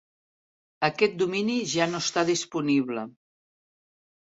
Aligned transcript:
Aquest 0.89 1.13
domini 1.23 1.59
ja 1.75 1.87
no 1.93 2.01
està 2.07 2.25
disponible. 2.33 3.07